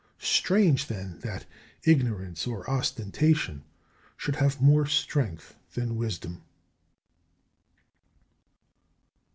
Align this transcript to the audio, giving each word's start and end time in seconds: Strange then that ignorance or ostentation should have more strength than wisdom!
Strange 0.23 0.87
then 0.87 1.19
that 1.19 1.45
ignorance 1.83 2.47
or 2.47 2.67
ostentation 2.67 3.63
should 4.17 4.37
have 4.37 4.59
more 4.59 4.87
strength 4.87 5.55
than 5.75 5.95
wisdom! 5.95 6.41